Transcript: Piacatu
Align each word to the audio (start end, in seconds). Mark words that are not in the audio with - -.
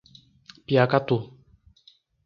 Piacatu 0.65 1.17